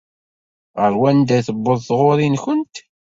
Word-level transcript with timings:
Ɣer 0.79 0.93
wanda 0.99 1.35
i 1.39 1.45
tewweḍ 1.47 1.79
taɣuṛi-nkent? 1.87 2.75